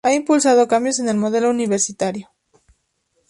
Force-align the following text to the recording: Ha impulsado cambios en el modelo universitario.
Ha 0.03 0.15
impulsado 0.15 0.67
cambios 0.67 0.97
en 0.97 1.09
el 1.09 1.15
modelo 1.17 1.51
universitario. 1.51 2.31